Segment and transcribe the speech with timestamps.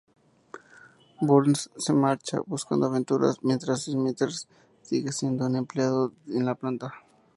[1.27, 4.47] Burns se marcha, buscando aventuras, mientras Smithers
[4.81, 6.91] sigue siendo un empleado en la planta.